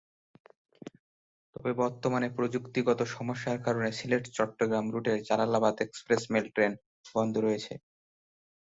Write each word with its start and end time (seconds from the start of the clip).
তবে 1.55 1.71
বর্তমানে 1.81 2.27
প্রযুক্তিগত 2.37 2.99
সমস্যার 3.15 3.57
কারণে 3.65 3.89
সিলেট-চট্টগ্রাম 3.99 4.85
রুটের 4.89 5.17
জালালাবাদ 5.27 5.75
এক্সপ্রেস 5.79 6.23
মেল 6.33 6.45
ট্রেন 6.55 6.71
বন্ধ 7.15 7.33
রয়েছে। 7.37 7.73